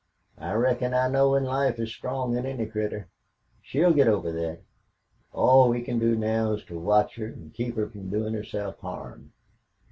"I 0.39 0.53
reckon 0.53 0.95
I 0.95 1.09
know 1.09 1.29
when 1.29 1.43
life 1.43 1.77
is 1.77 1.91
strong 1.93 2.35
in 2.35 2.43
any 2.43 2.65
critter. 2.65 3.07
She'll 3.61 3.93
git 3.93 4.07
over 4.07 4.33
thet. 4.33 4.63
All 5.31 5.69
we 5.69 5.83
can 5.83 5.99
do 5.99 6.15
now 6.15 6.53
is 6.53 6.63
to 6.69 6.79
watch 6.79 7.17
her 7.17 7.27
an' 7.27 7.51
keep 7.53 7.75
her 7.75 7.87
from 7.87 8.09
doin' 8.09 8.33
herself 8.33 8.79
harm. 8.79 9.31